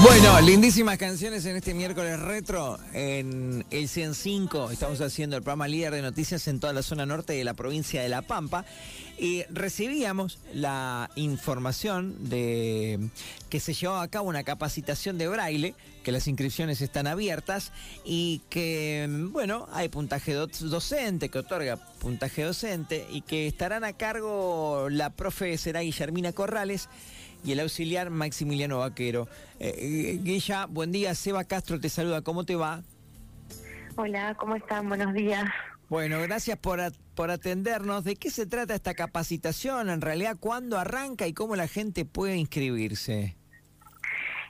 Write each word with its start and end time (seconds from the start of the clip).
Bueno, 0.00 0.40
lindísimas 0.40 0.96
canciones 0.96 1.44
en 1.46 1.56
este 1.56 1.74
miércoles 1.74 2.20
retro 2.20 2.78
en 2.92 3.64
el 3.72 3.88
105. 3.88 4.70
Estamos 4.70 5.00
haciendo 5.00 5.36
el 5.36 5.42
programa 5.42 5.66
líder 5.66 5.92
de 5.92 6.02
noticias 6.02 6.46
en 6.46 6.60
toda 6.60 6.72
la 6.72 6.82
zona 6.82 7.04
norte 7.04 7.32
de 7.32 7.42
la 7.42 7.54
provincia 7.54 8.00
de 8.00 8.08
La 8.08 8.22
Pampa. 8.22 8.64
Y 9.18 9.42
recibíamos 9.50 10.38
la 10.54 11.10
información 11.16 12.30
de 12.30 13.00
que 13.50 13.58
se 13.58 13.74
llevaba 13.74 14.02
a 14.02 14.08
cabo 14.08 14.28
una 14.28 14.44
capacitación 14.44 15.18
de 15.18 15.26
braille, 15.26 15.74
que 16.04 16.12
las 16.12 16.28
inscripciones 16.28 16.80
están 16.80 17.08
abiertas 17.08 17.72
y 18.04 18.42
que, 18.48 19.08
bueno, 19.32 19.68
hay 19.72 19.88
puntaje 19.88 20.34
docente, 20.34 21.30
que 21.30 21.38
otorga 21.40 21.76
puntaje 21.98 22.44
docente 22.44 23.08
y 23.10 23.22
que 23.22 23.48
estarán 23.48 23.82
a 23.82 23.92
cargo 23.92 24.88
la 24.88 25.10
profe 25.10 25.58
será 25.58 25.80
Guillermina 25.80 26.32
Corrales 26.32 26.88
y 27.44 27.52
el 27.52 27.60
auxiliar 27.60 28.10
Maximiliano 28.10 28.78
Vaquero. 28.78 29.26
Eh, 29.58 29.74
eh, 29.78 30.20
Guilla, 30.22 30.66
buen 30.66 30.92
día. 30.92 31.14
Seba 31.16 31.42
Castro 31.42 31.80
te 31.80 31.88
saluda. 31.88 32.22
¿Cómo 32.22 32.44
te 32.44 32.54
va? 32.54 32.82
Hola, 33.96 34.36
¿cómo 34.38 34.54
están? 34.54 34.88
Buenos 34.88 35.12
días. 35.12 35.44
Bueno, 35.88 36.20
gracias 36.20 36.58
por, 36.58 36.80
por 37.14 37.30
atendernos. 37.30 38.04
¿De 38.04 38.16
qué 38.16 38.30
se 38.30 38.46
trata 38.46 38.74
esta 38.74 38.94
capacitación? 38.94 39.88
En 39.88 40.00
realidad, 40.00 40.36
¿cuándo 40.38 40.78
arranca 40.78 41.26
y 41.26 41.32
cómo 41.32 41.56
la 41.56 41.66
gente 41.66 42.04
puede 42.04 42.36
inscribirse? 42.36 43.36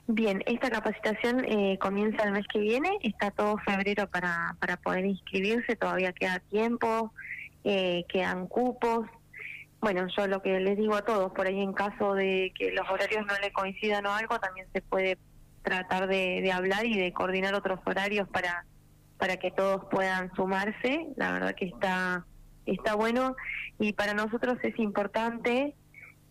Bien, 0.07 0.43
esta 0.47 0.69
capacitación 0.69 1.45
eh, 1.45 1.77
comienza 1.79 2.23
el 2.23 2.31
mes 2.31 2.45
que 2.51 2.59
viene, 2.59 2.89
está 3.03 3.29
todo 3.29 3.57
febrero 3.59 4.09
para, 4.09 4.55
para 4.59 4.77
poder 4.77 5.05
inscribirse, 5.05 5.75
todavía 5.75 6.13
queda 6.13 6.39
tiempo, 6.39 7.13
quedan 7.63 8.47
cupos, 8.47 9.05
bueno, 9.81 10.07
yo 10.15 10.27
lo 10.27 10.41
que 10.41 10.59
les 10.59 10.77
digo 10.77 10.95
a 10.95 11.05
todos, 11.05 11.31
por 11.31 11.47
ahí 11.47 11.59
en 11.61 11.73
caso 11.73 12.13
de 12.13 12.51
que 12.57 12.71
los 12.71 12.87
horarios 12.89 13.25
no 13.25 13.33
le 13.41 13.51
coincidan 13.53 14.05
o 14.05 14.13
algo, 14.13 14.39
también 14.39 14.67
se 14.73 14.81
puede 14.81 15.17
tratar 15.61 16.07
de, 16.07 16.51
hablar 16.51 16.85
y 16.85 16.97
de 16.97 17.13
coordinar 17.13 17.53
otros 17.53 17.79
horarios 17.85 18.27
para 18.27 18.65
para 19.19 19.37
que 19.37 19.51
todos 19.51 19.85
puedan 19.91 20.33
sumarse. 20.35 21.09
La 21.17 21.31
verdad 21.31 21.53
que 21.53 21.65
está 21.65 22.25
está 22.65 22.95
bueno 22.95 23.35
y 23.77 23.93
para 23.93 24.15
nosotros 24.15 24.57
es 24.63 24.77
importante. 24.79 25.75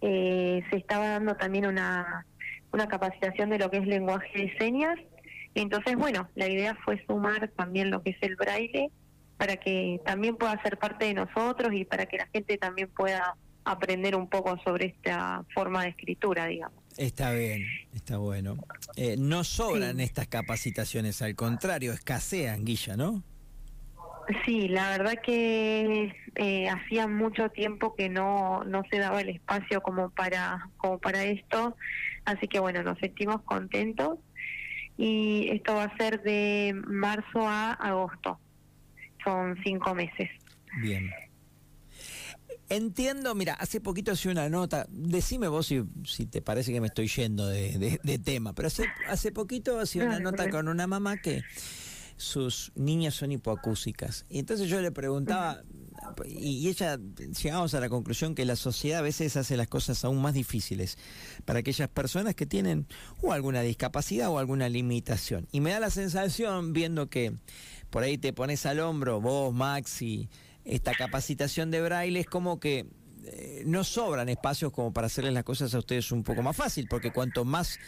Eh, 0.00 0.62
se 0.70 0.76
estaba 0.76 1.08
dando 1.08 1.36
también 1.36 1.66
una 1.66 2.26
una 2.72 2.88
capacitación 2.88 3.50
de 3.50 3.58
lo 3.58 3.70
que 3.70 3.78
es 3.78 3.86
lenguaje 3.86 4.38
de 4.38 4.58
señas. 4.58 4.98
Entonces, 5.54 5.96
bueno, 5.96 6.28
la 6.34 6.48
idea 6.48 6.76
fue 6.84 7.02
sumar 7.06 7.48
también 7.56 7.90
lo 7.90 8.02
que 8.02 8.10
es 8.10 8.18
el 8.20 8.36
braille 8.36 8.90
para 9.38 9.56
que 9.56 10.00
también 10.04 10.36
pueda 10.36 10.60
ser 10.62 10.78
parte 10.78 11.06
de 11.06 11.14
nosotros 11.14 11.72
y 11.72 11.84
para 11.84 12.06
que 12.06 12.18
la 12.18 12.26
gente 12.26 12.58
también 12.58 12.88
pueda 12.88 13.34
aprender 13.64 14.16
un 14.16 14.28
poco 14.28 14.58
sobre 14.64 14.86
esta 14.86 15.44
forma 15.54 15.84
de 15.84 15.90
escritura, 15.90 16.46
digamos. 16.46 16.77
Está 16.98 17.32
bien, 17.32 17.64
está 17.94 18.18
bueno. 18.18 18.58
Eh, 18.96 19.16
no 19.18 19.44
sobran 19.44 20.00
estas 20.00 20.26
capacitaciones, 20.26 21.22
al 21.22 21.34
contrario, 21.36 21.92
escasean, 21.92 22.64
Guilla, 22.64 22.96
¿no? 22.96 23.22
Sí, 24.44 24.68
la 24.68 24.90
verdad 24.90 25.14
que 25.24 26.14
eh, 26.34 26.68
hacía 26.68 27.06
mucho 27.06 27.48
tiempo 27.48 27.94
que 27.94 28.10
no, 28.10 28.62
no 28.64 28.82
se 28.90 28.98
daba 28.98 29.22
el 29.22 29.30
espacio 29.30 29.80
como 29.80 30.10
para, 30.10 30.68
como 30.76 30.98
para 30.98 31.24
esto, 31.24 31.76
así 32.26 32.46
que 32.46 32.58
bueno, 32.58 32.82
nos 32.82 32.98
sentimos 32.98 33.40
contentos 33.42 34.18
y 34.98 35.48
esto 35.50 35.76
va 35.76 35.84
a 35.84 35.96
ser 35.96 36.22
de 36.22 36.74
marzo 36.84 37.48
a 37.48 37.72
agosto 37.72 38.38
son 39.28 39.56
cinco 39.64 39.94
meses. 39.94 40.30
Bien. 40.80 41.10
Entiendo, 42.70 43.34
mira, 43.34 43.54
hace 43.54 43.80
poquito 43.80 44.12
hice 44.12 44.28
una 44.28 44.48
nota, 44.48 44.86
decime 44.90 45.48
vos 45.48 45.66
si, 45.66 45.82
si 46.04 46.26
te 46.26 46.42
parece 46.42 46.72
que 46.72 46.80
me 46.80 46.88
estoy 46.88 47.08
yendo 47.08 47.46
de, 47.46 48.20
tema, 48.22 48.52
pero 48.52 48.68
hace, 48.68 48.84
hace 49.08 49.32
poquito 49.32 49.80
hacía 49.80 50.04
una 50.04 50.20
nota 50.20 50.50
con 50.50 50.68
una 50.68 50.86
mamá 50.86 51.16
que 51.16 51.42
sus 52.18 52.72
niñas 52.74 53.14
son 53.14 53.32
hipoacúsicas. 53.32 54.26
Y 54.28 54.38
entonces 54.38 54.68
yo 54.68 54.82
le 54.82 54.90
preguntaba, 54.90 55.62
y, 56.26 56.68
ella 56.68 56.98
llegamos 57.42 57.74
a 57.74 57.80
la 57.80 57.88
conclusión 57.88 58.34
que 58.34 58.44
la 58.44 58.56
sociedad 58.56 58.98
a 58.98 59.02
veces 59.02 59.36
hace 59.36 59.56
las 59.56 59.68
cosas 59.68 60.04
aún 60.04 60.20
más 60.20 60.34
difíciles 60.34 60.98
para 61.44 61.60
aquellas 61.60 61.88
personas 61.88 62.34
que 62.34 62.44
tienen 62.44 62.86
o 63.22 63.32
alguna 63.32 63.62
discapacidad 63.62 64.28
o 64.28 64.38
alguna 64.38 64.68
limitación. 64.68 65.48
Y 65.52 65.60
me 65.60 65.70
da 65.70 65.80
la 65.80 65.90
sensación, 65.90 66.72
viendo 66.72 67.08
que 67.08 67.32
por 67.88 68.02
ahí 68.02 68.18
te 68.18 68.32
pones 68.32 68.66
al 68.66 68.80
hombro, 68.80 69.20
vos, 69.20 69.54
Maxi, 69.54 70.28
esta 70.68 70.92
capacitación 70.92 71.70
de 71.70 71.80
braille 71.80 72.20
es 72.20 72.26
como 72.26 72.60
que 72.60 72.86
eh, 73.24 73.62
no 73.66 73.84
sobran 73.84 74.28
espacios 74.28 74.72
como 74.72 74.92
para 74.92 75.06
hacerles 75.06 75.32
las 75.32 75.44
cosas 75.44 75.74
a 75.74 75.78
ustedes 75.78 76.12
un 76.12 76.22
poco 76.22 76.42
más 76.42 76.56
fácil, 76.56 76.86
porque 76.88 77.10
cuanto 77.10 77.44
más 77.44 77.80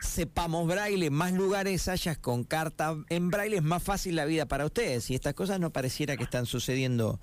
sepamos 0.00 0.66
braille, 0.66 1.10
más 1.10 1.32
lugares 1.32 1.88
hayas 1.88 2.18
con 2.18 2.44
carta 2.44 2.96
en 3.08 3.30
braille, 3.30 3.56
es 3.56 3.62
más 3.62 3.82
fácil 3.82 4.16
la 4.16 4.24
vida 4.24 4.46
para 4.46 4.64
ustedes. 4.64 5.10
Y 5.10 5.14
estas 5.14 5.34
cosas 5.34 5.60
no 5.60 5.70
pareciera 5.70 6.16
que 6.16 6.24
están 6.24 6.46
sucediendo 6.46 7.20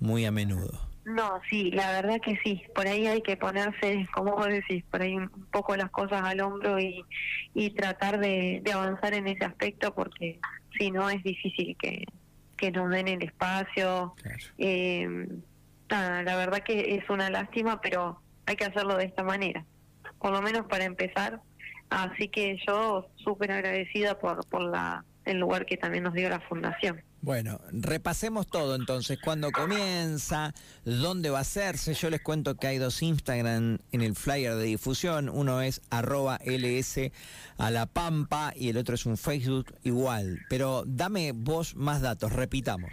muy 0.00 0.24
a 0.24 0.30
menudo. 0.30 0.88
No, 1.04 1.40
sí, 1.48 1.70
la 1.70 1.92
verdad 1.92 2.20
que 2.20 2.36
sí. 2.42 2.62
Por 2.74 2.88
ahí 2.88 3.06
hay 3.06 3.22
que 3.22 3.36
ponerse, 3.36 4.08
como 4.12 4.34
vos 4.34 4.48
decís, 4.48 4.82
por 4.90 5.02
ahí 5.02 5.14
un 5.14 5.30
poco 5.52 5.76
las 5.76 5.90
cosas 5.90 6.22
al 6.22 6.40
hombro 6.40 6.80
y, 6.80 7.04
y 7.54 7.70
tratar 7.70 8.18
de, 8.18 8.62
avanzar 8.74 9.14
en 9.14 9.28
ese 9.28 9.44
aspecto 9.44 9.94
porque 9.94 10.40
si 10.76 10.90
no 10.90 11.08
es 11.08 11.22
difícil 11.22 11.76
que, 11.80 12.04
que 12.56 12.70
nos 12.70 12.90
den 12.90 13.08
el 13.08 13.22
espacio. 13.22 14.14
Eh, 14.58 15.28
la 15.88 16.36
verdad 16.36 16.62
que 16.64 16.96
es 16.96 17.08
una 17.10 17.30
lástima, 17.30 17.80
pero 17.80 18.20
hay 18.46 18.56
que 18.56 18.64
hacerlo 18.64 18.96
de 18.96 19.04
esta 19.04 19.22
manera, 19.22 19.64
por 20.18 20.32
lo 20.32 20.42
menos 20.42 20.66
para 20.66 20.84
empezar. 20.84 21.40
Así 21.90 22.28
que 22.28 22.58
yo 22.66 23.08
súper 23.16 23.52
agradecida 23.52 24.18
por, 24.18 24.44
por 24.48 24.62
la, 24.62 25.04
el 25.24 25.38
lugar 25.38 25.66
que 25.66 25.76
también 25.76 26.04
nos 26.04 26.14
dio 26.14 26.28
la 26.28 26.40
fundación. 26.40 27.02
Bueno, 27.26 27.58
repasemos 27.72 28.46
todo 28.46 28.76
entonces. 28.76 29.18
¿Cuándo 29.18 29.50
comienza? 29.50 30.54
¿Dónde 30.84 31.28
va 31.28 31.38
a 31.38 31.40
hacerse? 31.40 31.92
Yo 31.92 32.08
les 32.08 32.20
cuento 32.20 32.54
que 32.54 32.68
hay 32.68 32.78
dos 32.78 33.02
Instagram 33.02 33.78
en 33.90 34.00
el 34.00 34.14
flyer 34.14 34.54
de 34.54 34.62
difusión. 34.62 35.28
Uno 35.28 35.60
es 35.60 35.82
arroba 35.90 36.38
ls 36.46 37.10
a 37.58 37.72
la 37.72 37.86
pampa 37.86 38.52
y 38.54 38.68
el 38.68 38.76
otro 38.76 38.94
es 38.94 39.06
un 39.06 39.16
Facebook 39.16 39.74
igual. 39.82 40.38
Pero 40.48 40.84
dame 40.86 41.32
vos 41.34 41.74
más 41.74 42.00
datos, 42.00 42.32
repitamos. 42.32 42.92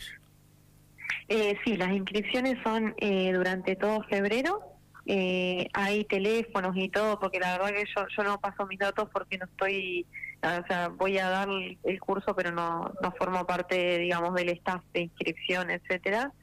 Eh, 1.28 1.56
sí, 1.64 1.78
las 1.78 1.92
inscripciones 1.92 2.58
son 2.64 2.96
eh, 2.98 3.34
durante 3.34 3.76
todo 3.76 4.02
febrero. 4.10 4.64
Eh, 5.06 5.68
hay 5.74 6.06
teléfonos 6.06 6.76
y 6.76 6.90
todo, 6.90 7.20
porque 7.20 7.40
la 7.40 7.60
verdad 7.60 7.70
que 7.70 7.86
yo, 7.96 8.08
yo 8.18 8.24
no 8.24 8.42
paso 8.42 8.66
mis 8.66 8.80
datos 8.80 9.10
porque 9.14 9.38
no 9.38 9.46
estoy 9.46 10.08
o 10.44 10.68
sea, 10.68 10.90
voy 10.90 11.18
a 11.18 11.30
dar 11.30 11.48
el 11.50 12.00
curso, 12.00 12.36
pero 12.36 12.52
no, 12.52 12.92
no 13.02 13.12
formo 13.14 13.46
parte, 13.46 13.98
digamos, 13.98 14.34
del 14.36 14.50
staff 14.50 14.84
de 14.94 15.02
inscripción, 15.02 15.70
etcétera. 15.70 16.34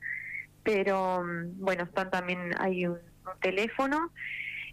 Pero, 0.63 1.23
mm, 1.23 1.61
bueno, 1.61 1.85
están 1.85 2.11
también, 2.11 2.55
hay 2.59 2.87
un, 2.87 2.99
teléfono. 3.41 4.11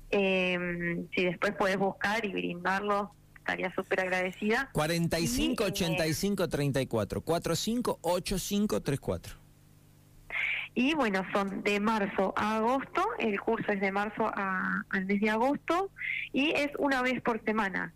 Eh, 0.10 1.06
si 1.14 1.26
después 1.26 1.54
puedes 1.60 1.78
buscar 1.78 2.26
y 2.26 2.32
brindarlo, 2.32 3.12
estaría 3.38 3.72
súper 3.76 4.00
agradecida. 4.02 4.70
45 4.74 5.66
85 5.66 6.48
34, 6.48 7.22
45 7.22 8.00
85 8.02 8.82
34. 8.82 9.36
Y 10.74 10.94
bueno, 10.96 11.24
son 11.34 11.62
de 11.64 11.80
marzo 11.80 12.34
a 12.36 12.58
agosto, 12.58 13.06
el 13.20 13.40
curso 13.40 13.72
es 13.72 13.82
de 13.82 13.92
marzo 13.92 14.32
a, 14.34 14.84
al 14.90 15.06
mes 15.06 15.22
de 15.22 15.30
agosto 15.30 15.92
y 16.32 16.52
es 16.52 16.70
una 16.80 17.02
vez 17.02 17.22
por 17.22 17.44
semana 17.44 17.94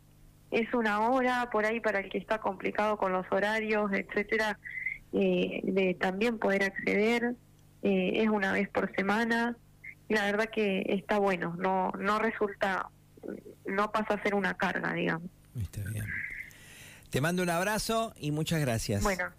es 0.51 0.73
una 0.73 0.99
hora 1.09 1.49
por 1.49 1.65
ahí 1.65 1.79
para 1.79 1.99
el 1.99 2.09
que 2.09 2.17
está 2.17 2.39
complicado 2.39 2.97
con 2.97 3.13
los 3.13 3.25
horarios, 3.31 3.91
etcétera, 3.93 4.59
eh, 5.13 5.61
de 5.63 5.95
también 5.95 6.37
poder 6.37 6.63
acceder. 6.63 7.35
Eh, 7.83 8.21
es 8.21 8.29
una 8.29 8.51
vez 8.51 8.69
por 8.69 8.93
semana. 8.95 9.55
Y 10.09 10.13
la 10.13 10.25
verdad 10.25 10.49
que 10.53 10.83
está 10.89 11.17
bueno, 11.19 11.55
no, 11.57 11.91
no 11.97 12.19
resulta, 12.19 12.89
no 13.65 13.91
pasa 13.91 14.15
a 14.15 14.23
ser 14.23 14.35
una 14.35 14.55
carga, 14.55 14.93
digamos. 14.93 15.29
Está 15.59 15.81
bien. 15.89 16.05
Te 17.09 17.21
mando 17.21 17.43
un 17.43 17.49
abrazo 17.49 18.13
y 18.17 18.31
muchas 18.31 18.59
gracias. 18.59 19.03
Bueno, 19.03 19.31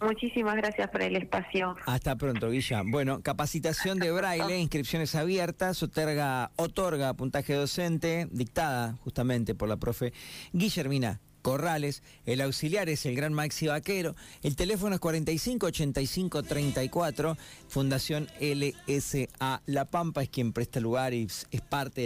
Muchísimas 0.00 0.56
gracias 0.56 0.90
por 0.90 1.02
el 1.02 1.16
espacio. 1.16 1.76
Hasta 1.86 2.16
pronto, 2.16 2.50
Guilla. 2.50 2.82
Bueno, 2.84 3.22
capacitación 3.22 3.98
de 3.98 4.10
braille, 4.10 4.58
inscripciones 4.58 5.14
abiertas, 5.14 5.82
otorga, 5.82 6.50
otorga 6.56 7.14
puntaje 7.14 7.54
docente, 7.54 8.28
dictada 8.30 8.96
justamente 9.04 9.54
por 9.54 9.68
la 9.68 9.76
profe 9.76 10.12
Guillermina 10.52 11.20
Corrales, 11.44 12.02
el 12.24 12.40
auxiliar 12.40 12.88
es 12.88 13.04
el 13.04 13.14
gran 13.14 13.34
Maxi 13.34 13.66
Vaquero, 13.66 14.14
el 14.42 14.56
teléfono 14.56 14.94
es 14.94 15.00
45 15.00 15.66
85 15.66 16.42
34, 16.42 17.36
Fundación 17.68 18.28
LSA 18.40 19.60
La 19.66 19.84
Pampa 19.84 20.22
es 20.22 20.30
quien 20.30 20.54
presta 20.54 20.80
lugar 20.80 21.12
y 21.12 21.24
es 21.24 21.60
parte 21.68 22.00